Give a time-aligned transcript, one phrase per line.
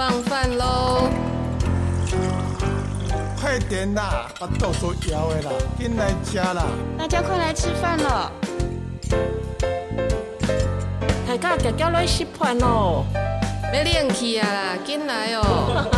[0.00, 1.10] 放饭喽！
[3.38, 6.64] 快点啦，把豆腐摇了啦，进来吃啦！
[6.96, 8.32] 大家快来吃饭了！
[11.28, 13.04] 大家脚脚来吃饭喽！
[13.74, 15.90] 要练气啊，进来哦！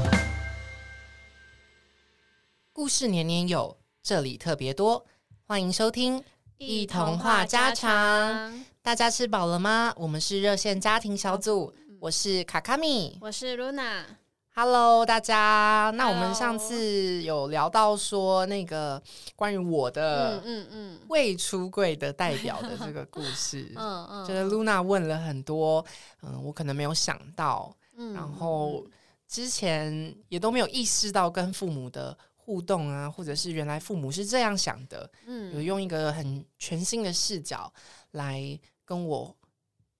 [2.72, 5.04] 故事年年有，这里特别多，
[5.46, 6.24] 欢迎收听
[6.56, 8.64] 一童话家常。
[8.80, 9.92] 大家吃饱了吗？
[9.98, 14.06] 我们是热线家庭小组，我是卡卡米，我是露娜。
[14.54, 15.92] Hello，大家。
[15.96, 19.00] 那我们上次有聊到说那个
[19.36, 25.84] 关于我的嗯嗯未出柜的代表的这个故事， 嗯嗯，就是露娜问了很多，
[26.22, 28.82] 嗯，我可能没有想到，嗯，然后
[29.28, 37.70] 之前也都没有意识到跟父母的互动啊，或者是原来父母是这样想的，嗯，有用一个很全新的视角。
[38.12, 39.36] 来跟我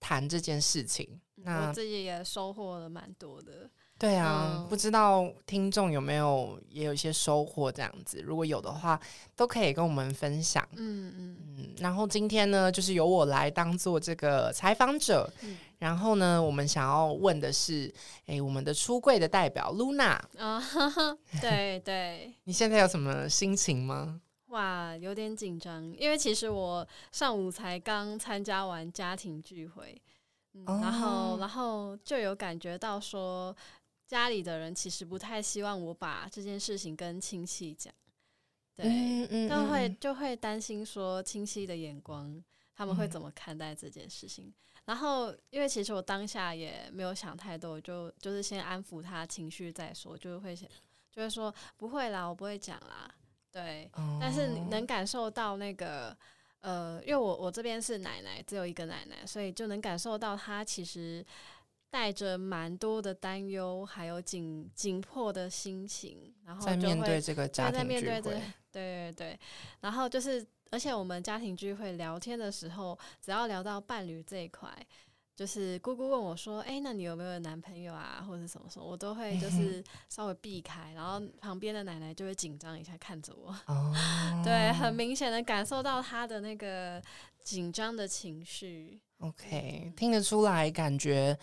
[0.00, 3.68] 谈这件事情，那我自己也收获了蛮多的。
[3.98, 8.22] 对啊，嗯、不知道听众有没有也有一些收获这样子？
[8.22, 8.98] 如果有的话，
[9.36, 10.66] 都可以跟我们分享。
[10.76, 11.74] 嗯嗯嗯。
[11.80, 15.30] 然后今天呢，就是由我来当做这个采访者。
[15.42, 17.92] 嗯、然后呢，我们想要问的是，
[18.24, 20.18] 哎，我们的出柜的代表 Luna。
[20.38, 20.62] 啊，
[21.42, 22.32] 对对。
[22.44, 24.18] 你现在有什么心情吗？
[24.46, 30.00] 哇，有点紧张，因为其实我上午才刚参加完家庭聚会，
[30.52, 33.54] 嗯哦、然后然后就有感觉到说，
[34.06, 37.94] 家里的人其实不太希望我把这件事情跟亲戚讲，
[38.74, 42.42] 对，嗯嗯、但会就会担心说亲戚的眼光，
[42.74, 44.46] 他们会怎么看待这件事情。
[44.46, 44.54] 嗯、
[44.86, 50.68] 然后因为其实我当下也没有想太多，就就是先安抚他情绪再说，就会想
[51.12, 53.12] 就会说不会啦，我不会讲啦。
[53.52, 56.16] 对，但是你能感受到那个，
[56.60, 61.24] 呃，因为我我这边是奶奶，只有一个奶奶，所以就能感受到她其实
[61.88, 68.42] 带着蛮多的担忧，还有紧紧迫的心情，然后在面对这个家庭聚会，对对
[68.72, 69.40] 对对，
[69.80, 74.70] 然后就是，而且我们家庭聚会聊天的时候，只要聊到伴侣这一块。
[75.40, 83.48] 就是姑姑问我说：“哎、欸，那你有没有男朋友啊，或者什么什么？”我都会就是稍微避开，然后旁边的奶奶就会紧张一下看着我。
[83.64, 83.90] 哦，
[84.44, 87.02] 对，很明显的感受到她的那个
[87.42, 89.00] 紧张的情绪。
[89.20, 91.34] OK，嗯、听得出来，感觉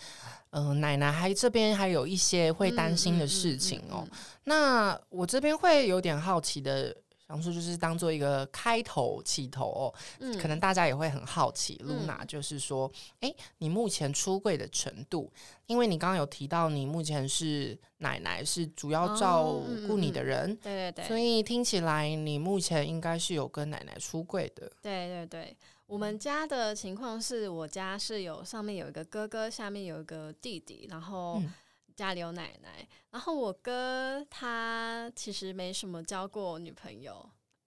[0.50, 4.04] 嗯、呃，奶奶还这边还有一些会担心的事情哦。
[4.04, 6.96] 嗯嗯嗯嗯、那我这边会有点好奇的。
[7.28, 12.90] 当初就是当做一个开头起头哦，嗯、可能大家也会很好奇，Luna、嗯、就是说，
[13.20, 15.30] 哎，你目前出柜的程度，
[15.66, 20.54] 因为你刚刚有提到你目前是奶奶是主要照顾你的人，哦嗯。
[20.54, 24.66] 嗯、对对对，所以听起来你目前应该是有跟奶奶出柜的。
[24.80, 25.54] 对对对，
[25.86, 31.34] 我们家的情况是我家是有上面有一个哥哥，下面有一个弟弟，然后。
[31.40, 31.52] 嗯
[31.98, 37.14] 家里有奶奶，然后我哥他其实没什么交过女朋友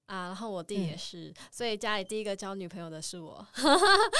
[0.06, 3.46] 啊，然后我弟也是，嗯、所以家里第一个交女朋友的是我。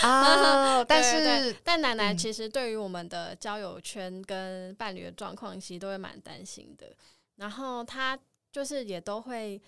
[0.02, 6.94] 啊， 但是但奶奶其实对于我们的交友圈跟伴侣的状况，其实都会蛮担心的。
[7.38, 8.20] 然后他
[8.52, 9.62] 就是也都会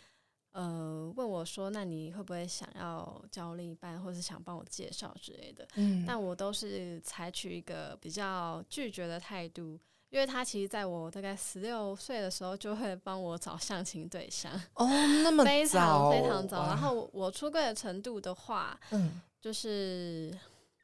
[0.52, 9.80] 呃问我说：“那你会不会想要交另一半，或是想帮我介绍之类的？”嗯，但我都是采取一个比较拒绝的态度。
[10.14, 14.88] 因为他其实在我大概十六岁的时候就会帮我找相亲对象哦，
[15.24, 16.68] 那么早非常非常早。
[16.68, 20.32] 然后我出柜的程度的话，嗯，就是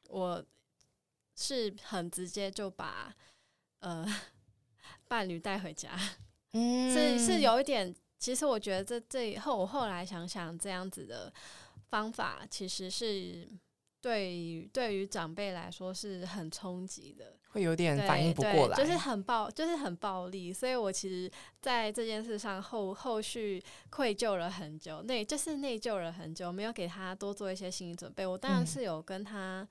[0.10, 0.44] 我
[1.36, 3.14] 是很直接就把
[3.82, 4.04] 呃
[5.08, 5.92] 伴侣带回家，
[6.54, 7.96] 嗯，是是有一点。
[8.18, 11.32] 其实我觉得这这以后我后来想想，这样子的
[11.90, 13.48] 方法其实是。
[14.02, 20.54] 对于对于长辈来说是很冲击的，会有点反应不过来，就是很暴，就是很暴力。
[20.54, 21.30] 所以我其实
[21.62, 28.26] 在这件事上后后续愧疚了很久，内就是内疚了很久，没有给他多做一些心理准备。
[28.26, 29.68] 我当然是有跟他，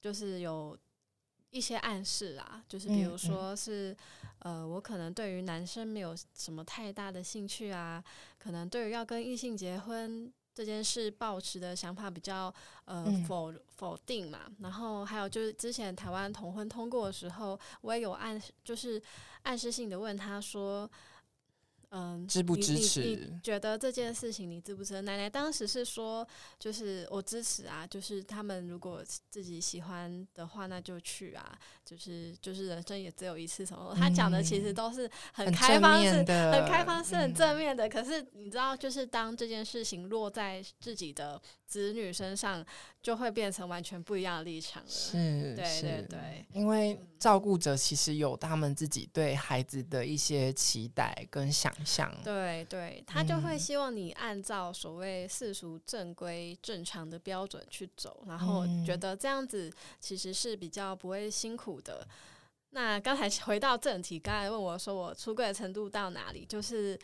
[0.00, 0.78] 就是有
[1.50, 3.94] 一些暗示啦，就是比如说是，
[4.38, 8.02] 呃，我可能对于男生没有什么太大的兴趣啊，
[8.38, 10.32] 可能对于要跟异性结婚。
[10.58, 12.52] 这件事抱持的想法比较
[12.84, 19.00] 呃否否定嘛，然后还有就是之前台湾同婚通过的时候，我也有暗就是
[19.44, 20.90] 暗示性的问他说，
[21.90, 23.00] 嗯，支不支持？
[23.00, 25.02] 你，你，你觉得这件事情你支不支持？
[25.02, 26.26] 奶奶当时是说，
[26.58, 33.94] 就是我支持啊，就是他们如果自己喜欢的话，那就去啊，就是就是人生也只有一次什么。
[33.96, 37.88] 他讲的其实都是很开放式，嗯、很开放式，很正面的。
[37.88, 42.62] 可是你知道，就是当这件事情落在自己的子女身上，
[43.00, 44.90] 就会变成完全不一样的立场了。
[44.90, 51.72] 是，对对对，因为照顾者其实有他们自己对孩子的一些期待跟想。
[52.24, 62.06] 对对，他就会希望你按照所谓世俗正规正常的标准去走，然后觉得这样子其实是比较不会辛苦的。
[62.70, 66.98] 那刚才回到正题，刚才问我说我出柜的程度到哪里，就是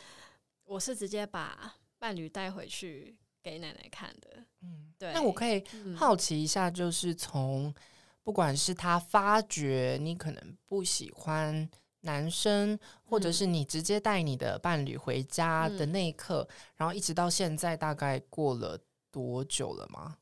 [0.65, 4.45] 我是直接把伴侣带回去给奶奶看的。
[4.63, 5.13] 嗯，对。
[5.13, 5.65] 那我可以
[5.97, 7.75] 好奇一下，就是从
[8.23, 11.69] 不管是他发觉你可能不喜欢。
[12.05, 18.79] 男生，或者是你直接带你的伴侣回家的那一刻，嗯、然后一直到现在，大概过了
[19.11, 20.19] 多久了吗？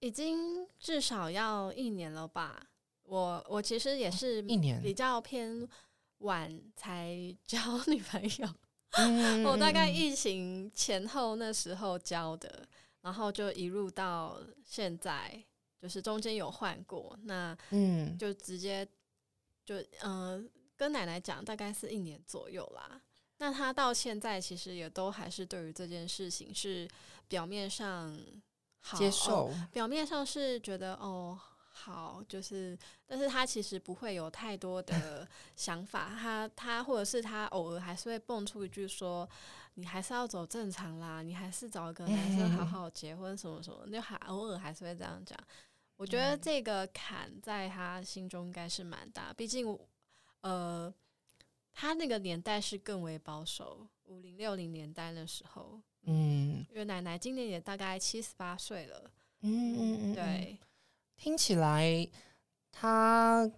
[0.00, 2.68] 已经至少要一年了吧。
[3.04, 5.66] 我我其实也是一年比较偏
[6.18, 8.48] 晚才 交女朋友，
[8.90, 12.66] 嗯、我大概疫情前后那时候交的，
[13.00, 15.42] 然后就一路到现在，
[15.80, 18.86] 就是中间有换过，那嗯，就直接
[19.64, 20.34] 就嗯。
[20.34, 20.44] 呃
[20.82, 23.00] 跟奶奶讲，大概是一年左右啦。
[23.38, 26.88] 那他到现在其实也都还是对于这件事情是
[27.28, 28.18] 表面上
[28.80, 31.38] 好接受，哦，表面上是觉得哦
[31.70, 32.76] 好，就是，
[33.06, 36.16] 但是他其实不会有太多的 想法。
[36.20, 39.28] 他他或者是他偶尔还是会蹦出一句说
[39.74, 45.38] ：“你还是要走正常啦，你还是找一个男生好好结婚什么什么。”就还偶尔还是会这样讲。
[45.96, 49.78] 我觉得这个坎在他心中应该是蛮大，毕竟。
[50.42, 50.92] 呃，
[51.72, 59.10] 他那个年代是更为保守，五零六零年代的时候，嗯，因为奶奶今年也大概七十八岁了，
[59.42, 60.58] 嗯嗯嗯，对，
[61.16, 62.08] 听起来
[62.72, 63.48] 他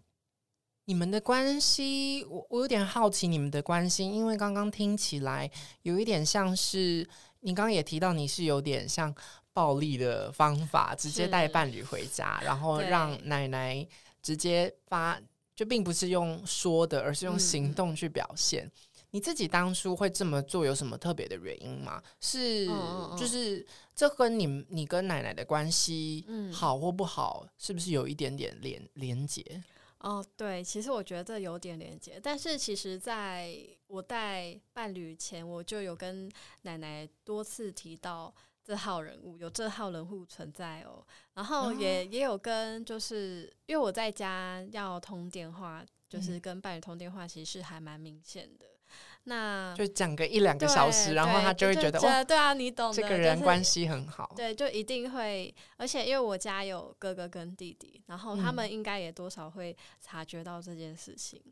[0.84, 5.50] 你们的关系，我我有点好奇你们的关系，因为刚刚听起来
[5.82, 7.08] 有一点像是
[7.40, 9.14] 你刚刚也提到你是有点像
[9.54, 13.88] 暴力的方法，直接带伴侣回家，然后让奶奶
[14.20, 15.18] 直接发。
[15.54, 18.64] 就并不是用说的，而是用行动去表现。
[18.66, 18.72] 嗯、
[19.10, 22.02] 你自己当初会这么做，有什么特别的原因吗？
[22.20, 23.64] 是，嗯、就是
[23.94, 29.62] 这跟你你跟奶奶的关系好或不好，嗯、是不是有一点点连连接？
[29.98, 32.20] 哦，对，其实我觉得有点连接。
[32.22, 36.30] 但是其实在我带伴侣前，我就有跟
[36.62, 38.34] 奶奶多次提到。
[38.64, 48.66] 这号人物有这号人物存在哦，然后也、哦、也有跟，就是因为我在家要通电话，就是跟伴侣通电话，其实是还蛮明显的。
[49.24, 54.32] 那就讲个一两个小时，然后他就会觉得，就就对啊，你懂的，这个人关系很好。
[54.36, 61.42] 对，就一定会，而且因为我家有哥哥跟弟弟，然后他们应该也多少会察觉到这件事情。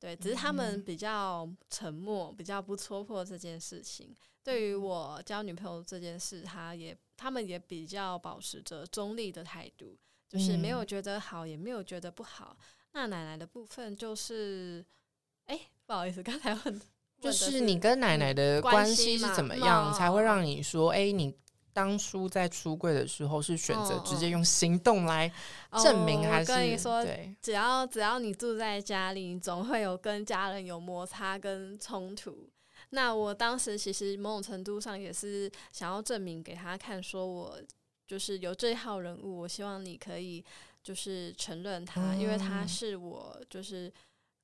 [0.00, 4.14] 对，只是他们比较沉默，比较不戳破这件事情。
[4.48, 9.94] 对于我交女朋友这件事，他也他们也比较保持着中立的态度，
[10.26, 12.56] 就是没有觉得好，也没有觉得不好。
[12.92, 14.82] 那奶奶的部分就是，
[15.44, 16.80] 哎，不好意思，刚才问，
[17.20, 21.36] 就是你跟奶奶的关系是怎么样，才会让你说，哎，你
[21.74, 25.30] 当初在出柜的时候是选择直接用行动来
[25.84, 26.52] 证明，还是？
[26.52, 27.04] 我跟你说，
[27.42, 32.48] 只要只要你住在家里，你总会有跟家人有摩擦跟冲突。
[32.90, 37.60] 那我当时其实某种程度上也是想要证明给他看，说我
[38.06, 40.42] 就是有这一号人物，我希望你可以
[40.82, 43.92] 就是承认他，因为他是我就是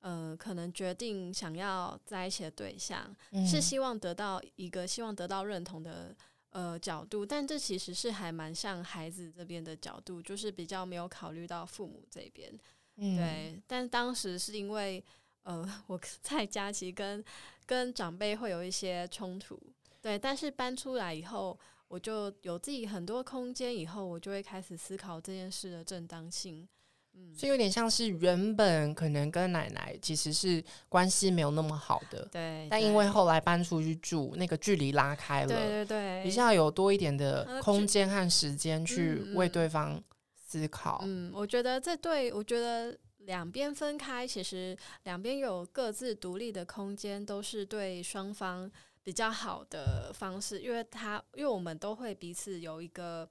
[0.01, 3.15] 呃可能决定想要在一起的对象，
[3.47, 6.15] 是希望得到一个希望得到认同的
[6.51, 12.51] 呃角度，但这其实是还蛮像孩子这边的角度，就是比较没有考虑到父母这边，
[12.95, 15.03] 对，但当时是因为。
[15.45, 17.23] 呃，我 在家其实跟
[17.65, 19.59] 跟长辈会有一些冲突，
[20.01, 26.67] 对，但是搬出来以后，我就有自己很多空间，以后我就会开始思考这件事的正当性。
[27.13, 40.03] 嗯，所以有点像是原本可能跟奶奶其实是关系没有那么好的，对，但因为后来搬出去住，那个距离拉开了，对对对，比较有多一点的空间和时间去为对方
[40.35, 41.01] 思考。
[41.03, 42.97] 嗯，嗯，我觉得这对我觉得。
[43.25, 48.71] 两边分开，其实两边有各自独立的空间，都是对双方
[49.03, 50.61] 比较好的方式。
[50.61, 53.27] 因为他，因为我们都会彼此有一个，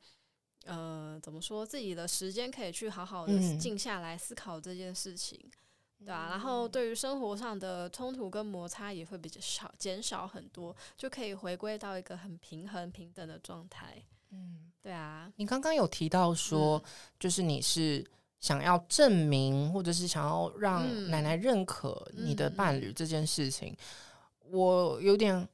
[0.65, 5.39] 呃，怎么说，自己的时间可以去好好的静下来思考这件事情。
[6.05, 14.05] 对啊，然后对于生活上的冲突跟摩擦也会比较少，减少很多，就可以回归到一个很平衡平等的状态。
[14.31, 15.33] 嗯，对啊。
[15.37, 16.85] 你刚刚有提到说，嗯、
[17.19, 18.05] 就是你是
[18.45, 23.75] 想要证明，或者是想要让奶奶认可你的伴侣这件事情，
[24.43, 25.49] 嗯、我有点。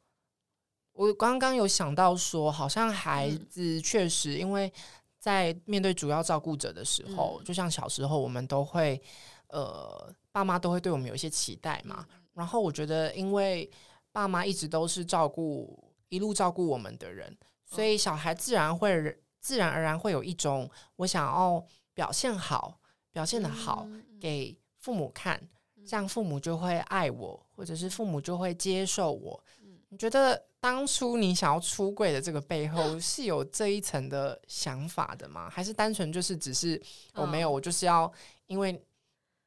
[0.92, 4.70] 我刚刚有想到说，好像孩子确实，因为
[5.20, 9.00] 在面对主要照顾者的时候，嗯、就像小时候我们都会，
[9.46, 12.04] 呃，爸妈都会对我们有一些期待嘛。
[12.34, 13.70] 然后我觉得，因为
[14.10, 22.79] 爸妈一直都是照顾一路照顾我们的人，所以小孩自然会自然而然会有一种我想要表现好，
[23.12, 23.86] 表现的好
[24.20, 25.40] 给父母看，
[25.86, 29.42] 这样父母就会爱我，或者是父母就会接受我。
[29.88, 30.40] 你觉得？
[30.62, 35.48] 当初你想要出柜的这个背后 是有这一层的想法的吗？
[35.48, 36.78] 还是单纯就是只是
[37.14, 38.12] 我没有，我就是要
[38.46, 38.78] 因为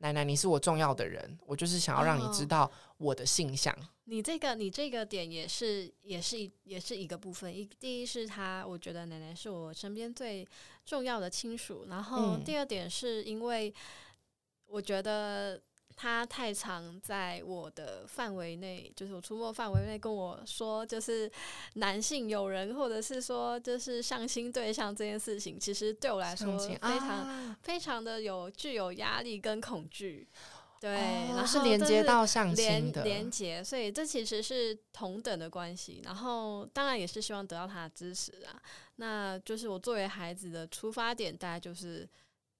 [0.04, 3.74] 奶奶你是我重要的人，我就是想要让你知道我的性向。
[4.04, 7.56] 你这个你这个点也是也是一也是一个部分。
[7.56, 10.46] 一第一是他，我觉得奶奶是我身边最
[10.86, 11.86] 重要的亲属。
[11.88, 13.74] 然后第二点是因为
[14.66, 15.60] 我觉得。
[15.96, 21.32] 他太常在我的范围内，就是我出没范围内跟我说，就是
[21.76, 30.28] 男性友人，或者是说就是相亲对象这件事情，其实对我来说非常、啊、非常的有具有压力跟恐惧。
[30.80, 36.02] 对，哦、然后是连接到相亲的连接，所以这其实是同等的关系。
[36.04, 38.62] 然后当然也是希望得到他的支持啊。
[38.98, 42.10] 那就是我作为孩子的出发点，大概就是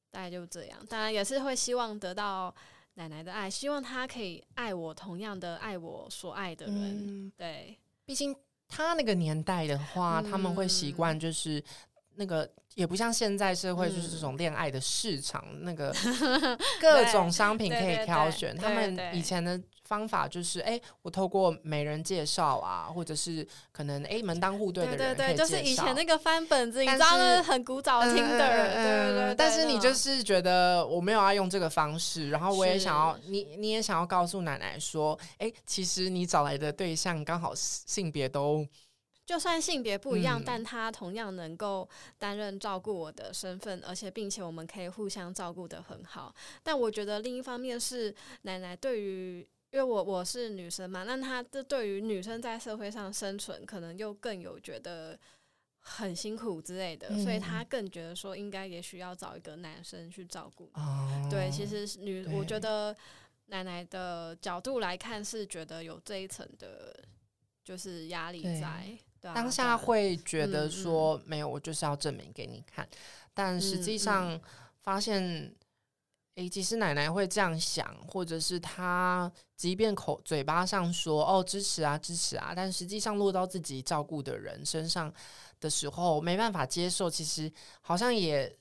[0.10, 0.80] 大概就这样。
[0.88, 2.54] 当然也是会希望得到。
[2.96, 6.76] 奶奶的爱，希望他可以爱我，同样的爱我所爱的人。
[6.76, 8.36] 嗯、对，毕竟
[8.68, 11.64] 他那个年代的话，嗯、他们会习惯就是
[12.16, 15.94] 那个，也不像现在社会就是这种恋爱的市场，嗯、那个
[16.80, 18.56] 各种商品可以挑选。
[18.56, 19.62] 他们以前的。
[19.84, 29.36] 方法就是，哎、欸，我透过媒人介绍啊，或者是可能哎、欸、门当户对的人，对对对，就是以前那个翻本子，你知道那很古早听的对对对。
[29.36, 38.66] 但是你就是觉得我没有要用这个方式，然后我也想要你，你也想要告诉奶奶说，哎、欸，其实你找来的对象刚好性别都，
[39.26, 41.88] 就算性别不一样，嗯、但他同样能够
[42.18, 46.34] 担任照顾我的身份，而且并且我们可以互相照顾的很好。
[46.64, 49.46] 但我觉得另一方面是奶奶对于。
[49.74, 55.20] 因为我我是女生嘛，那她这对于女生在社会上生存，可能又更有觉得
[55.80, 60.70] 很辛苦之类的，嗯、所以她更觉得说应该也需要找一个男生去照顾。
[60.76, 62.96] 哦、对，其实女，我觉得
[63.48, 66.96] 奶奶的角度来看是觉得有这一层的，
[67.64, 68.96] 就是压力在。
[69.22, 72.88] 当下会觉得说、嗯、没有，我就是要证明给你看，
[73.34, 74.40] 但实际上
[74.84, 75.52] 发现。
[76.36, 85.14] 诶，其实奶奶会这样想，或者是她即便口嘴巴上说哦支持啊支持啊，但实际上落到自己照顾的人身上
[85.60, 87.08] 的时候，没办法接受。
[87.08, 88.52] 其实好像也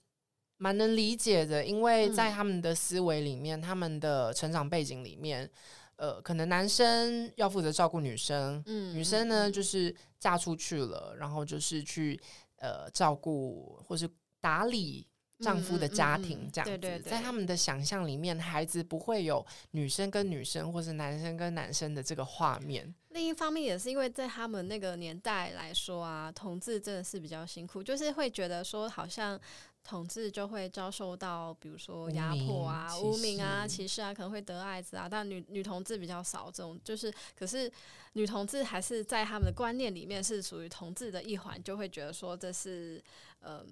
[0.59, 5.51] 蛮能理解的，因为在他们的思维里面，嗯、他们的成长背景里面，
[5.97, 12.21] 呃，可能男生要负责照顾女生，嗯，女生呢就是嫁出去了，然后就是去
[12.57, 14.07] 呃照顾或是
[14.43, 15.07] 打理。
[15.43, 22.95] 丈夫的家庭这样子，嗯嗯嗯、对对对，在他们的想象里面，孩子不会有女生跟女生，或是男生跟男生的这个画面。
[23.11, 29.39] 另一方面，也是因为在他们那个年代来说啊，同志真的是比较辛苦，就是会觉得说，好像
[29.85, 35.07] 同志就会遭受到，比如说压迫啊、污名啊、歧视啊，可能会得艾滋啊。
[35.11, 37.71] 但女女同志比较少这种，就是可是
[38.15, 43.03] 女同志还是在他们的观念里面是属于同志的一环，就会觉得说这是
[43.43, 43.67] 嗯。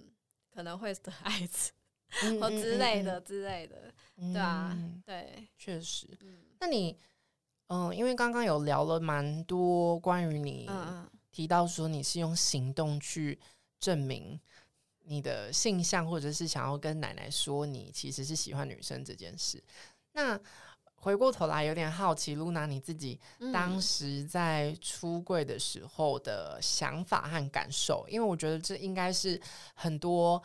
[0.53, 1.71] 可能会得 艾滋，
[2.39, 6.07] 或之类的之类的，对啊，对，确实。
[6.59, 6.97] 那你，
[7.67, 10.69] 嗯，因为刚刚有聊了蛮多关于你
[11.31, 13.39] 提到说你是用行动去
[13.79, 14.39] 证明
[15.05, 19.63] 你的性向，或者是想要跟奶奶说你其实是喜欢女生这件事。
[20.11, 20.39] 那
[21.01, 23.19] 回过头来，有点好奇，露娜你自己
[23.51, 29.41] 当时在出柜的时候的想法和感受，因为我觉得这应该是
[29.73, 30.41] 很多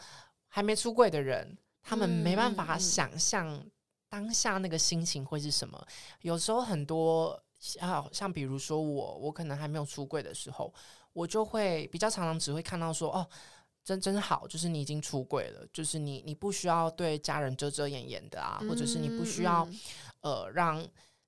[0.49, 3.63] 还没出柜的人，他们没办法想象
[4.09, 5.87] 当下那个心情会是什么。
[6.23, 7.39] 有时候很多，
[7.81, 10.73] 啊像比如说我，我可能还没有出柜的时候，
[11.13, 13.29] 我就会比较常常只会看到说，哦。
[13.87, 19.79] 真真好，就是你已经出柜了，就是你你不需要对家人遮遮掩掩的啊，或者是你不需要、嗯、
[20.27, 20.85] 呃让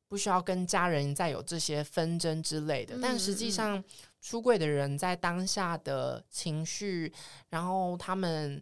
[0.09, 2.97] 不需要跟家人再有这些纷争之类的。
[2.97, 3.83] 嗯、但实际上，
[4.21, 7.13] 出柜的人在当下的情绪，
[7.51, 8.61] 然后他们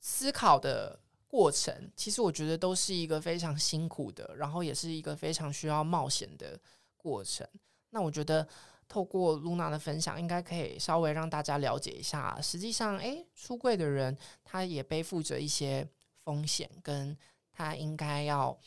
[0.00, 6.58] 思考的过程，其实我觉得都是一个非常辛苦的，然后也是一个非常需要冒险的
[6.96, 7.46] 过程。
[7.90, 8.48] 那我觉得
[8.88, 15.86] 透过露娜的分享，应该可以稍微让大家了解一下，实际上，诶，出柜的人他也背负着一些
[16.24, 17.16] 风险，跟
[17.52, 18.58] 他应该要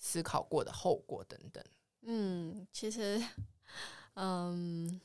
[0.00, 1.62] 思考过的后果等等。
[2.02, 3.22] 嗯，其实，
[4.14, 5.00] 嗯。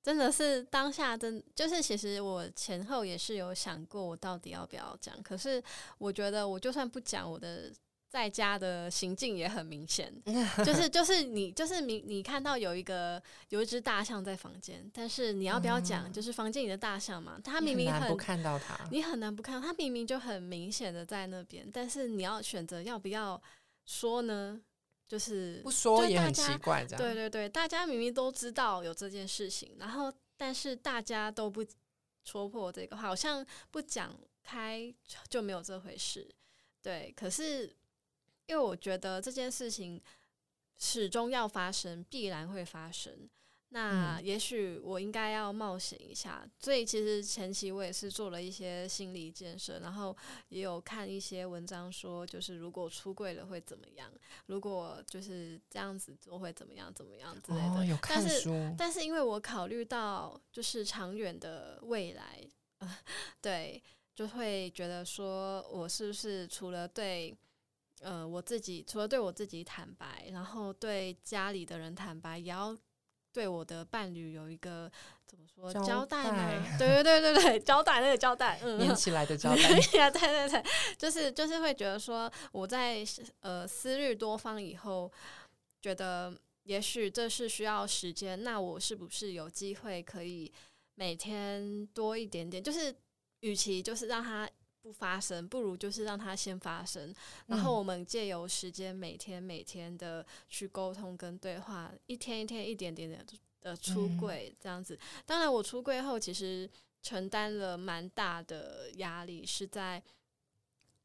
[0.00, 5.22] 真的是当下真就是，其实我前后也是有想过，我到底要不要讲。
[5.22, 5.62] 可是
[5.98, 7.70] 我觉得，我就算不讲，我的
[8.08, 10.10] 在家的行径也很明显，
[10.64, 16.10] 就是就是你就是你你看到有一个有一只大象在房间，但是你要不要讲？
[16.10, 23.38] 就是房间里的大象嘛，它明明很，很难不看到它，你很难不看到它，明明就很明显的在那边，但是你要选择要不要
[23.88, 24.60] 说呢？
[25.08, 31.64] 就是不说也很奇怪，这样对对对，大家明明都知道有这件事情，然后但是大家都不
[32.22, 34.94] 戳破这个，好像不讲开
[35.30, 36.28] 就没有这回事。
[36.82, 37.74] 对，可是
[38.44, 39.98] 因为我觉得这件事情
[40.76, 43.30] 始终要发生，必然会发生。
[43.70, 50.16] 那也许我应该要冒险一下，嗯，所以其实前期我也是做了一些心理建设，然后
[50.48, 54.10] 也有看一些文章说，就是如果出柜了会怎么样，
[54.46, 57.74] 如果就是这样子做会怎么样，怎么样之类的。
[57.74, 58.50] 哦，有看书。
[58.50, 62.40] 但是，但是因为我考虑到就是长远的未来，
[62.78, 62.98] 呃，
[63.42, 63.82] 对，
[64.14, 67.36] 就会觉得说我是不是除了对
[68.00, 72.74] 呃我自己，除了对我自己坦白，然后对家里的人坦白，也要。
[73.32, 74.90] 对我的伴侣有一个
[75.26, 76.76] 怎么说交代吗？
[76.78, 80.64] 对对对对对，交代那个交代，嗯，连起来的交代，对对对，
[80.96, 83.04] 就是就是会觉得说我在
[83.40, 85.10] 呃思虑多方以后，
[85.80, 90.52] 觉得也许这是需要时间，那我是不是有机会可以
[90.94, 92.62] 每天多一点点？
[92.62, 92.94] 就是
[93.40, 94.48] 与其就是让他。
[94.88, 97.14] 不发生，不如就是让它先发生，
[97.46, 103.18] 然后我们借由时间，每天每天的去沟通跟对话，一天一天一点点的
[103.60, 104.98] 的出柜这样子。
[105.26, 106.66] 当然，我出柜后其实
[107.02, 110.02] 承担了蛮大的压力，是在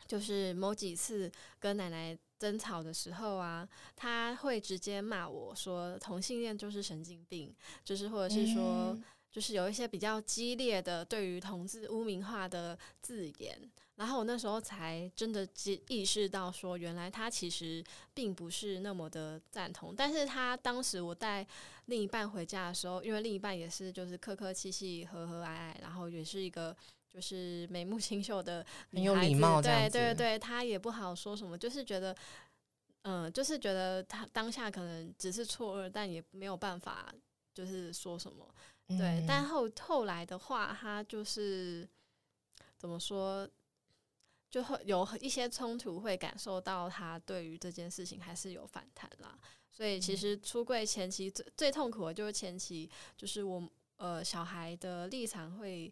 [0.07, 8.97] 就是某几次跟奶奶争吵的时候啊，他会直接骂我说同性恋就是神经病，就是或者是说。
[9.33, 13.57] 就是有一些比较激烈的对于同志污名化的字眼，
[13.95, 15.47] 然后我那时候才真的
[15.87, 19.95] 意识到说，原来他其实并不是那么的赞同。
[19.95, 21.45] 但是他当时我带
[21.87, 26.75] 另一半回家的时候，因为另一半也是就是客客气气、和和蔼蔼，然后也是一个
[27.09, 32.15] 就是眉目清秀的 女孩子，很有礼貌，对对对，他也不好说什么，就是觉得，
[33.01, 37.11] 嗯，就是觉得他当下可能只是错愕，但也没有办法
[37.51, 38.47] 就是说什么。
[38.97, 41.87] 对，但后后来的话，他就是
[42.77, 43.47] 怎么说，
[44.49, 49.37] 就会有一些冲突，会感受到他对于这件事情还是有反弹啦。
[49.71, 55.91] 所以其实出柜前期最最痛苦的就是前期，就是我呃小孩的立场会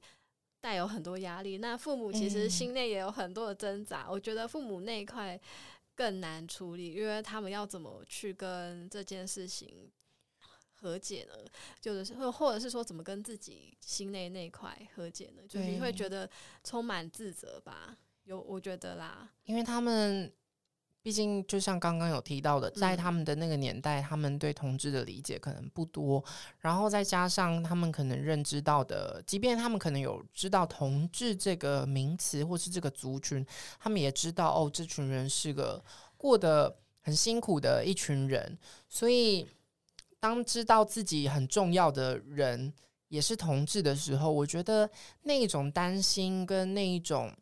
[0.59, 4.07] 带有很多压力，那父母其实心内也有很多的挣扎。
[4.09, 5.39] 我觉得父母那一块
[5.95, 9.91] 更难处理，因为他们要怎么去跟这件事情。
[10.81, 11.35] 和解呢，
[11.79, 15.43] 就是或或者是说怎么跟自己心内那块和解呢？
[15.47, 16.27] 就是你会觉得
[16.63, 17.95] 充满自责吧？
[18.23, 20.31] 有，我觉得啦，因为他们
[21.03, 26.23] 毕竟就像刚刚有提到的，在他们的那个年代，嗯，他们对同志的理解可能不多，
[26.59, 33.45] 然后再加上他们可能认知到的，即便他们可能有知道同志这个名词或是这个族群，
[33.79, 35.83] 他们也知道哦，这群人是个
[36.17, 38.57] 过得很辛苦的一群人，
[38.89, 39.47] 所以。
[40.21, 42.71] 当知道自己很重要的人
[43.07, 44.87] 也是同志的时候，我觉得
[45.23, 47.35] 那一种担心跟那一种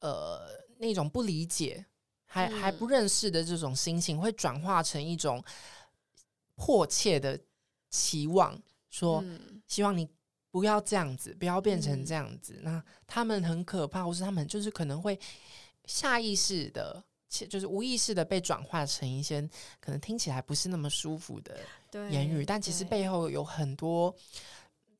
[0.00, 0.40] 呃
[0.78, 1.86] 那种不理解
[2.26, 5.42] 还还不认识的这种心情，会转化成一种
[6.56, 7.38] 迫切的
[7.88, 9.24] 期望，说
[9.68, 10.08] 希望你
[10.50, 12.58] 不要这样子，不要变成这样子。
[12.62, 15.16] 那他们很可怕，或是他们就是可能会
[15.84, 17.04] 下意识的。
[17.48, 19.40] 就是无意识的被转化成一些
[19.80, 21.58] 可能听起来不是那么舒服的
[22.10, 24.14] 言语，但其实背后有很多，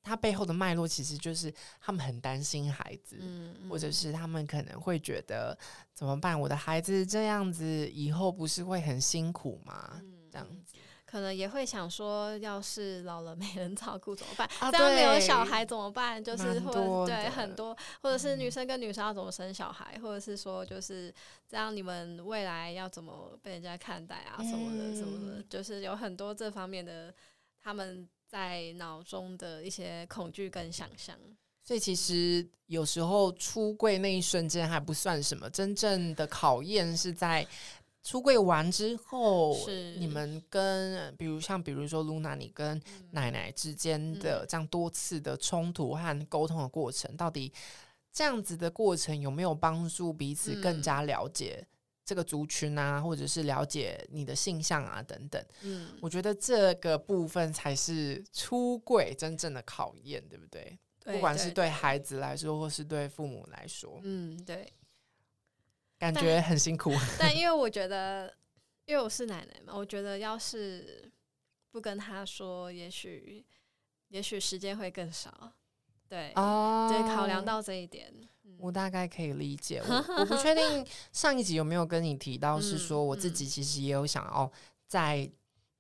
[0.03, 5.59] 他背后的脉络其实就是他们很担心孩子，嗯嗯，或者是他们可能会觉得
[5.93, 6.41] 怎么办？
[6.41, 10.01] 我的孩子这样子以后不是会很辛苦吗？
[10.31, 10.77] 这样子。
[11.11, 14.49] 可能也会想说，要是老了没人照顾怎么办？
[14.61, 16.23] 啊、这样没有小孩怎么办？
[16.23, 21.13] 就是或对很多，或者是女生跟女生要怎么生小孩，嗯、或者是说就是
[21.49, 24.37] 这样，你们未来要怎么被人家看待啊？
[24.39, 27.13] 什么的、嗯、什么的，就是有很多这方面的
[27.61, 31.19] 他们在脑中的一些恐惧跟想象。
[31.63, 37.47] 所以其实有时候出柜那一瞬间还不算什么，真正的考验是在
[38.03, 39.97] 出柜完之后，是。
[39.97, 47.53] 你们跟比如像比如说 Luna，你跟奶奶之间的这样多次的冲突和沟通的过程，嗯、到底
[48.13, 51.67] 这样子的过程有没有帮助彼此更加了解
[52.05, 55.45] 这个族群啊，或者是了解你的性向啊等等？
[55.63, 60.79] 嗯，我觉得这个部分才是出柜真正的考验，对不对？
[61.05, 64.71] 不管是对孩子来说，或是对父母来说，嗯，对，
[66.01, 66.91] 感觉很辛苦。
[67.21, 68.35] 但，因为我觉得，
[68.87, 71.13] 因为我是奶奶嘛，我觉得要是
[71.71, 73.45] 不跟她说，也许，
[74.09, 75.53] 也许时间会更少。
[76.09, 78.13] 对，哦，对，考量到这一点，
[78.45, 79.83] 嗯，我大概可以理解。
[79.87, 84.51] 我我不确 定上一集有没有跟你提到，是说我自己其实也有想要
[84.87, 85.31] 在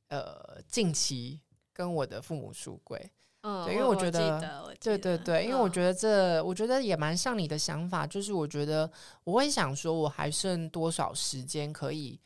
[0.08, 1.40] 呃近期
[1.72, 3.10] 跟我的父母出柜。
[3.42, 8.90] 嗯，对，因为我觉得，得对对对，因为我觉得这，我觉得也蛮像你的想法，就是我觉得
[9.24, 12.20] 我会想说，我还剩多少时间可以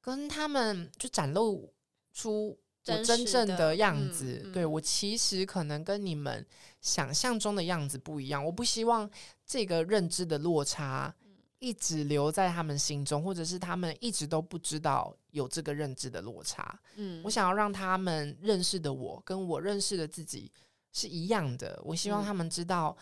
[0.00, 1.72] 跟他们就展露
[2.12, 4.42] 出我真正的样子。
[4.44, 6.46] 嗯嗯、对，我其实可能跟你们
[6.80, 9.10] 想象中的样子不一样，我不希望
[9.44, 11.14] 这个认知的落差。
[11.58, 16.80] 一直留在他们心中，或者是他们一直都不知道有这个认知的落差。
[16.96, 20.50] 嗯，我想要让他们认识的我跟我认识的自己
[20.92, 21.78] 是一样的。
[21.84, 22.96] 我希望他们知道，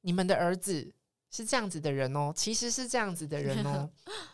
[0.00, 0.92] 你们的儿子
[1.30, 3.88] 是这样子的人哦，其实是这样子的人哦。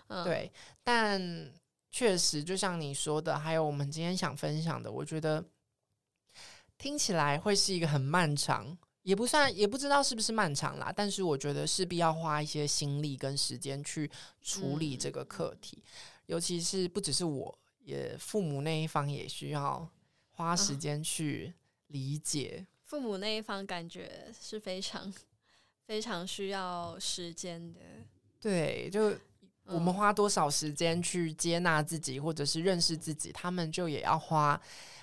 [0.24, 0.50] 对，
[0.82, 1.52] 但
[1.90, 5.44] 确实就像你说的，还有我们今天想分享的，我觉得
[6.78, 8.78] 听起来会是一个很漫长。
[9.02, 14.08] 也不算，也不知道是不是漫长啦，但是我觉得势必要花一些心力跟时间去
[14.42, 19.90] 处理这个课题，嗯、尤其是不只是我，也父母那一方也需要
[20.30, 21.52] 花时间去
[21.88, 22.64] 理解。
[22.64, 25.12] 啊、父母那一方感觉是非常
[25.86, 27.80] 非常需要时间的。
[28.38, 29.12] 对，就
[29.64, 34.60] 我们花多少时间去接纳自己，或者是认识自己，他们就也要花。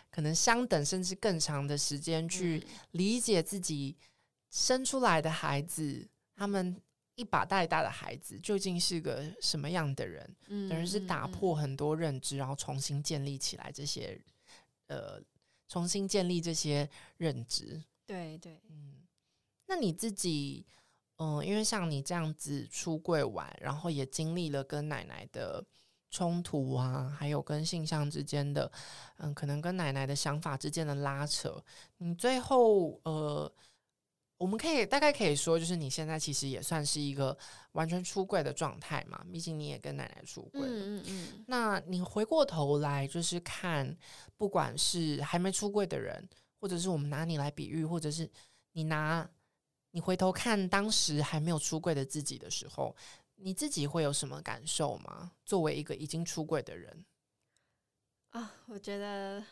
[0.10, 3.98] 可能相等甚至更长的时间去理解自己
[4.50, 6.82] 生出来的孩子，嗯、他们
[7.18, 10.36] 一把带大的孩子究竟是个什么样的人？
[10.48, 14.18] 嗯，等于是打破很多认知，然后重新建立起来这些，
[14.88, 15.22] 呃，
[15.68, 17.84] 重新建立这些认知。
[18.06, 19.02] 对对，嗯，
[19.66, 20.66] 那你自己，
[21.18, 25.66] 嗯、呃，因为像你这样子出柜完，然后也经历了跟奶奶的。
[26.10, 28.72] 冲突啊，还有跟性向之间的，
[29.18, 31.62] 嗯，可能跟奶奶的想法之间的拉扯，
[31.98, 33.54] 你最后呃，
[34.38, 37.38] 我们可以大概可以说，就是你现在其实也算是一个
[37.72, 40.68] 完全出柜的状态嘛，毕竟你也跟奶奶出柜了。
[40.68, 41.46] 嗯嗯嗯。
[41.48, 43.98] 那你回过头来，就是看，
[44.38, 46.28] 不管是还没出柜的人，
[46.60, 48.30] 或者是我们拿你来比喻，或者是
[48.74, 49.30] 你拿
[49.92, 52.96] 你回头看当时还没有出柜的自己的时候。
[53.40, 55.32] 你自己会有什么感受吗？
[55.46, 57.06] 作为一个已经出柜的人
[58.30, 59.44] 啊，我觉得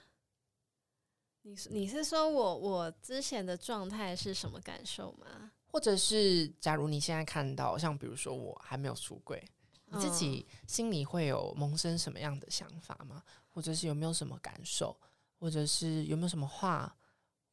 [1.47, 5.51] 你是你是说我我之前的状态是什么感受吗？
[5.67, 9.41] 或者是假如你现在看到，像比如说我还没有出柜，
[9.85, 13.23] 你自己心里会有萌生什么样的想法吗？
[13.49, 14.99] 或者是有没有什么感受？
[15.37, 16.97] 或者是有没有什么话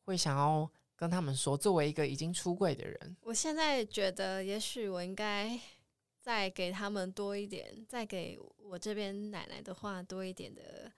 [0.04, 1.56] 会想要跟他们说？
[1.56, 5.60] 作为一个已经出柜的人，我现在觉得，也许我应该。
[6.22, 10.92] 再给他们多一点，再给我这边奶奶的话多一点的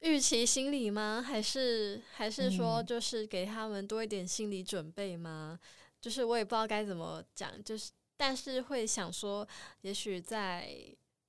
[0.00, 1.22] 预期心理吗？
[1.26, 5.58] 还是还是说，就是给他们多一点心理准备吗？
[6.00, 9.46] 就是我也不知道该怎么讲，就是但是会想说，
[9.80, 10.70] 也许再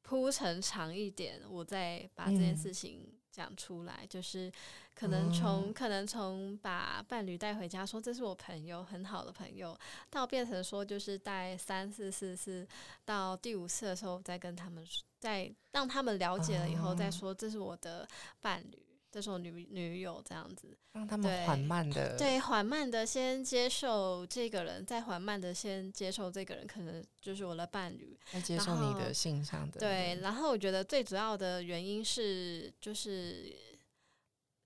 [0.01, 4.51] 铺陈长一点，我再把这件事情讲出来，就是。
[4.99, 9.73] 可能从可能从把伴侣带回家，说这是我朋友很好的朋友，
[10.09, 12.67] 到变成说就是带三四四次，
[13.05, 14.85] 到第五次的时候再跟他们，
[15.17, 18.05] 再让他们了解了以后再说这是我的
[18.41, 18.77] 伴侣，
[19.09, 33.55] 这是我女女友这样子，让他们缓慢的对缓慢的先接受这个人，再缓慢的先接受这个人，可能就是我的伴侣，再接受你的性上的对，然后我觉得最主要的原因是就是。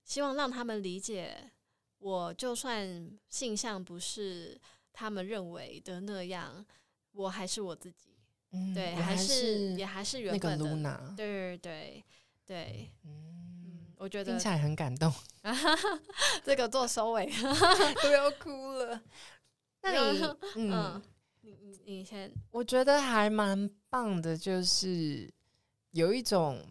[0.04, 1.50] 希望让他们理解，
[1.98, 4.60] 我就算性向不是
[4.92, 6.64] 他们认为的那样，
[7.12, 8.10] 我还是我自己。
[8.50, 11.14] 嗯，对，还是也还是原本的。
[11.16, 12.04] 对对对
[12.46, 15.12] 对，嗯，我觉得听起来很感动。
[16.44, 17.26] 这个做收尾
[18.02, 19.02] 都要哭了。
[19.82, 20.22] 那你，
[20.56, 21.02] 嗯，
[21.40, 25.32] 你你你先，我觉得还蛮棒的，就是
[25.92, 26.62] 有一种，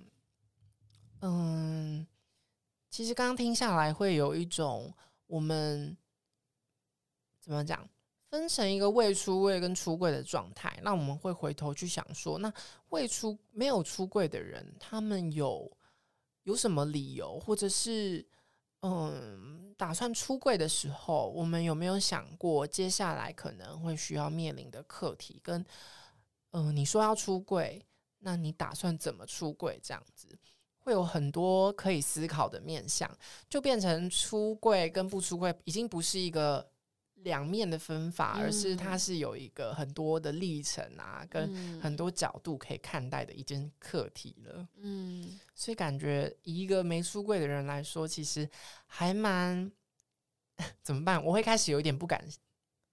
[1.22, 2.06] 嗯。
[2.94, 4.94] 其实刚刚听下来，会有一种
[5.26, 5.98] 我们
[7.40, 7.90] 怎么讲？
[8.30, 12.54] 分成一个未出柜跟出柜的状态，那我们会回头去想说，那
[12.90, 15.76] 未出没有出柜的人，他们有
[16.44, 18.24] 有什么理由，或者是
[18.82, 25.40] 嗯，打算出柜的时候，我们有没有想过接下来可能会需要面临的课题？
[25.44, 25.66] 跟
[26.52, 27.84] 嗯，你说要出柜，
[28.20, 29.80] 那你打算怎么出柜？
[29.82, 30.38] 这样子
[30.84, 33.10] 会有很多可以思考的面向，
[33.50, 36.70] 就变成出柜跟不出柜已经不是一个。
[37.24, 44.68] 两面的分法，而是它是有一个很多的历程啊，嗯、跟很多角度可以看待的一件课题了。
[44.76, 48.50] 嗯，所以感觉以一个没出柜的人来说，其实
[48.88, 49.72] 还蛮
[50.84, 51.24] 怎么办？
[51.24, 52.22] 我会开始有一点不敢，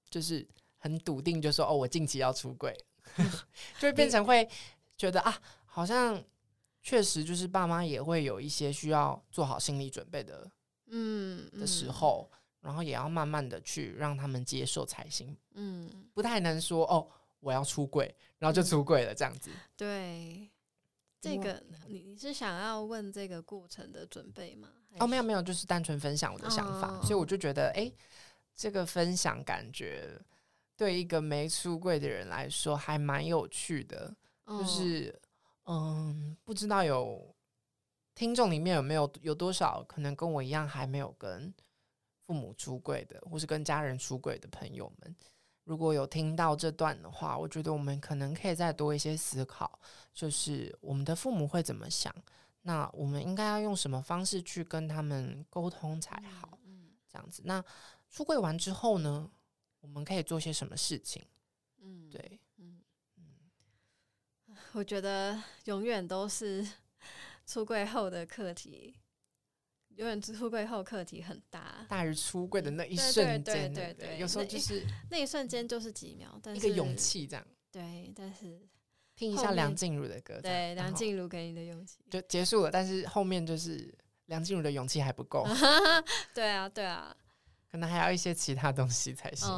[0.08, 0.46] 就是
[0.78, 2.72] 很笃定，就说哦，我近期要出柜，
[3.80, 4.48] 就会变成会
[4.96, 6.22] 觉得啊，好像
[6.82, 10.50] 确实就是爸妈也会有一些需要做好心理准备的，
[10.86, 12.30] 嗯的时候。
[12.62, 19.50] 然后也要慢慢的去让他们接受才行，嗯，不太能说哦，我要出柜，然后就出柜了这样子。
[19.74, 20.46] 对，
[21.18, 24.68] 这个你你是想要问这个过程的准备吗？
[24.98, 27.90] 哦，没有没有，就是单纯分享我的想法，哦，所以我就觉得，哎，
[28.54, 30.20] 这个分享感觉
[30.76, 34.14] 对一个没出柜的人来说还蛮有趣的，
[34.44, 35.18] 哦，就是
[35.70, 37.34] 嗯，不知道有
[38.14, 41.52] 听众里面有没有有多少可能跟我一样还没有跟。
[42.26, 45.16] 父母出柜的，或是跟家人出柜的朋友们，
[45.64, 49.76] 如果有听到这段的话，我觉得我们可能可以再多一些思考，
[50.14, 52.14] 就是我们的父母会怎么想，
[52.62, 56.56] 那我们应该要用什么方式去跟他们沟通才好？
[56.62, 57.42] 嗯，这样子。
[57.44, 57.60] 那
[58.08, 59.28] 出柜完之后呢，
[59.80, 61.20] 我们可以做些什么事情？
[61.82, 62.38] 嗯，对，
[64.72, 66.66] 我觉得永远都是
[67.46, 68.96] 出柜后的课题。
[69.96, 77.46] 永远出柜后课题很大，大于出柜的那一瞬间，对对对，有时候就是那一瞬间就是几秒，但是一个勇气这样。
[77.70, 78.58] 对，但是
[79.14, 83.92] 听一下梁静茹的歌，对梁静茹给你的勇气就结束了，但是后面就是
[84.26, 85.46] 梁静茹的勇气还不够。
[86.32, 87.14] 对啊，对啊，
[87.70, 89.48] 可能还要一些其他东西才行。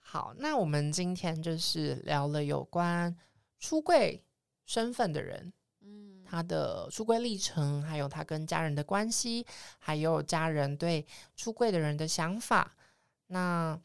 [0.00, 3.16] 好，那我们今天就是聊了有关
[3.60, 4.24] 出柜
[4.66, 5.52] 身份的人。
[5.82, 9.44] 嗯他的出柜历程，还有他跟家人的关系，
[9.80, 12.76] 还有家人对出柜的人的想法。
[13.26, 13.76] 那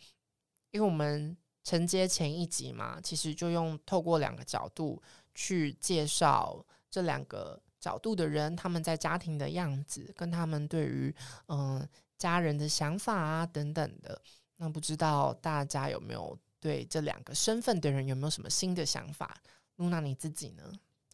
[0.70, 5.02] 因为我们承接前一集嘛，其实就用透过两个角度
[5.34, 11.16] 去介绍这两个角度的人，他们在家庭的样子，跟他们对于
[11.48, 11.88] 嗯
[12.20, 14.22] 家人的想法啊等等的。
[14.58, 19.36] 那不知道大家有没有对这两个身份的人有没有什么新的想法？
[19.78, 20.64] 噜那你自己呢？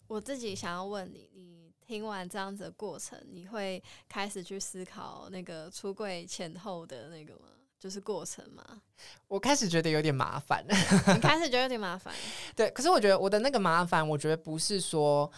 [0.08, 7.48] 我自己想要问你，你听完这样子的过程，你会开始去思考那个出柜前后的那个吗？
[7.80, 8.64] 就是过程吗？
[9.28, 10.64] 我开始觉得有点麻烦。
[10.68, 12.14] 你开始觉得有点麻烦？
[12.56, 15.32] 对，可是我觉得我的那个麻烦，我觉得不是说，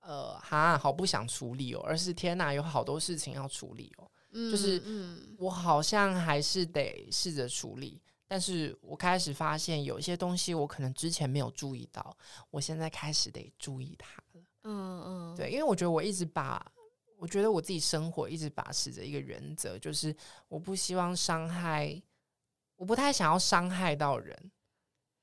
[0.00, 4.10] 呃，哈，好不想处理哦，而是天哪，有好多事情要处理哦。
[4.32, 8.02] 嗯，就是，嗯，我好像还是得试着处理。
[8.34, 12.16] 但是我开始发现有一些东西我可能之前没有注意到，
[12.50, 14.42] 我现在开始得注意它了。
[14.64, 16.60] 嗯嗯，对，因为我觉得我一直把，
[17.16, 20.12] 我觉得我自己生活一直把持着一个原则，就是
[20.48, 22.02] 我不希望伤害，
[22.74, 24.36] 我不太想要伤害到人。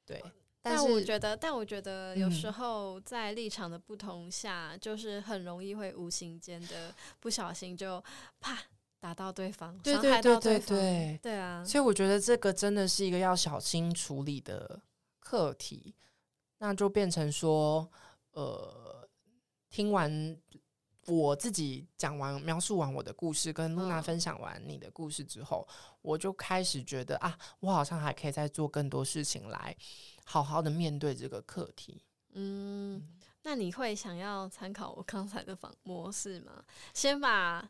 [0.05, 0.23] 对，
[0.61, 8.01] 但，但我觉得，但我觉得有时候在立场的不同下，嗯、就是很容易会无形间的不小心就
[8.39, 8.57] 啪。
[9.01, 14.79] 打到对方，伤害到对方，对对对对对，啊，所以我觉得这个真的是一个要小心处理的
[15.19, 15.95] 课题。
[16.59, 17.89] 那就变成说，
[18.33, 19.09] 呃，
[19.71, 20.37] 听完
[21.07, 29.75] 我自己讲完、描述完我的故事，跟露娜分享完你的故事之后，嗯，我就开始觉得啊，我好像还可以再做更多事情来
[30.25, 32.03] 好好的面对这个课题。
[32.33, 33.01] 嗯，
[33.41, 36.63] 那你会想要参考我刚才的访模式吗？
[36.93, 37.67] 先把。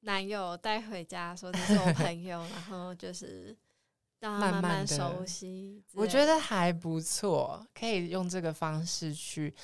[0.00, 3.56] 男友带回家，说这是我朋友，然后就是
[4.20, 5.82] 让他慢慢熟悉。
[5.94, 9.54] 我觉得还不错，可以用这个方式去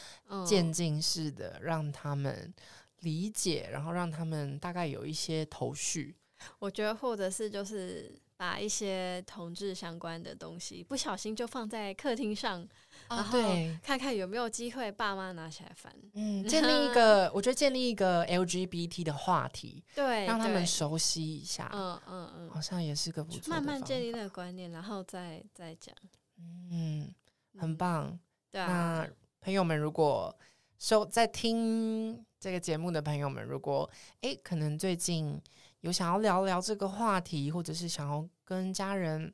[0.47, 2.53] 渐进式的让他们
[3.01, 6.17] 理解，然后让他们大概有一些头绪。
[6.59, 8.21] 我觉得，或者是就是。
[8.39, 12.69] 把一些同志相关的东西不小心就放在客厅上，哦，
[13.09, 13.39] 然后
[13.83, 15.93] 看看有没有机会爸妈拿起来翻。
[16.15, 21.71] 嗯， 建立一个，我觉得建立一个 LGBT 的话题，对，让他们熟悉一下。
[21.73, 23.51] 嗯嗯嗯，好像也是个不错。
[23.51, 25.95] 慢慢建立那个观念，然后再再讲。
[26.39, 27.13] 嗯，
[27.59, 28.07] 很棒。
[28.07, 28.21] 嗯，
[28.53, 28.67] 对啊。
[28.69, 29.09] 那
[29.41, 30.37] 朋友们，如果
[30.79, 33.89] 收在听这个节目的朋友们，如果
[34.23, 35.41] 诶可能最近。
[35.81, 39.33] 有想要聊聊这个话题，或者是想要跟家人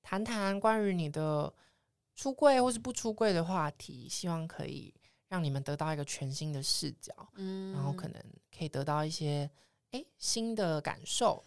[0.00, 1.52] 谈谈关于你的
[2.20, 4.92] 出柜或是不出柜的话题，希望可以
[5.28, 8.22] 让你们得到一个全新的视角，嗯，然后可能
[8.54, 9.50] 可以得到一些
[9.92, 11.42] 诶新的感受，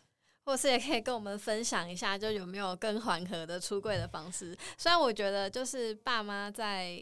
[0.46, 4.58] 或是也可以跟我们分享一下，就有没有更缓和的出柜的方式。
[4.76, 7.00] 虽然我觉得，就是爸妈在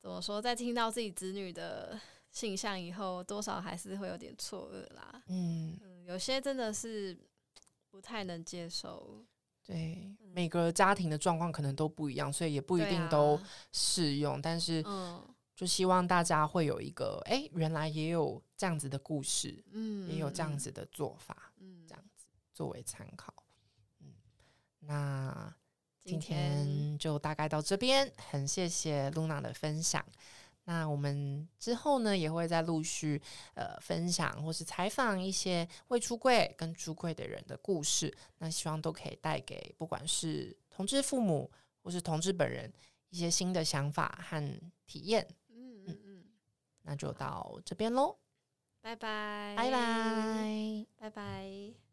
[0.00, 5.76] 怎么说，在听到自己子女的性向以后，多少还是会有点错愕啦，嗯。
[5.82, 7.18] 嗯有些真的是
[7.90, 9.24] 不太能接受，
[9.66, 13.38] 对，每个家庭的状况可能都不一样，所以也不一定都
[13.72, 14.36] 适用。
[14.36, 14.84] 啊、但是，
[15.56, 23.34] 就希望大家会有一个，哎、欸，原来也有这样子的故事，嗯，也有这样子的做法，嗯，这样子作为参考。
[24.00, 24.12] 嗯，
[24.80, 25.52] 那
[26.04, 30.04] 今天就大概到这边，很谢谢 Luna 的分享。
[30.68, 33.22] 那我们之后呢，也会再陆续
[33.54, 38.12] 呃分享或是采访一些未出柜跟出柜的人的故事。
[38.38, 41.48] 那希望都可以带给不管是同志父母
[41.82, 42.72] 或是同志本人
[43.10, 45.24] 一些新的想法和体验。
[45.50, 46.24] 嗯嗯嗯，
[46.82, 48.16] 那就到这边喽，
[48.80, 51.85] 拜拜，拜拜，拜拜。